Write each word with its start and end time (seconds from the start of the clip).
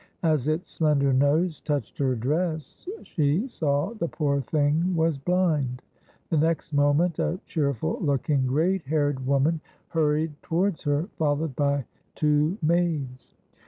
As 0.23 0.47
its 0.47 0.71
slender 0.71 1.13
nose 1.13 1.59
touched 1.61 1.99
her 1.99 2.15
dress, 2.15 2.87
she 3.03 3.47
saw 3.47 3.93
the 3.93 4.07
poor 4.07 4.41
thing 4.41 4.95
was 4.95 5.19
blind. 5.19 5.83
The 6.31 6.37
next 6.39 6.73
moment 6.73 7.19
a 7.19 7.39
cheerful 7.45 7.99
looking, 8.01 8.47
grey 8.47 8.79
haired 8.79 9.27
woman 9.27 9.61
hurried 9.89 10.33
towards 10.41 10.81
her, 10.85 11.07
followed 11.19 11.55
by 11.55 11.85
two 12.15 12.57
maids. 12.63 13.35